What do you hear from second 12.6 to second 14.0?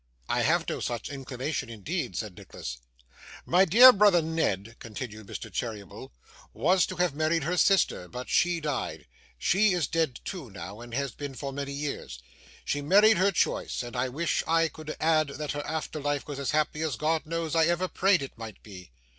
She married her choice; and